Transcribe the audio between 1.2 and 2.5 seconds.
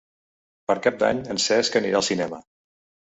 en Cesc anirà al cinema.